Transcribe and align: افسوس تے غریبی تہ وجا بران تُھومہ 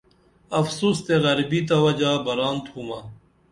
افسوس 0.59 0.97
تے 1.05 1.15
غریبی 1.23 1.61
تہ 1.67 1.75
وجا 1.85 2.11
بران 2.25 2.55
تُھومہ 2.65 2.99